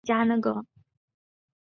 [0.07, 0.67] 王处一的武功在七子之中数次强。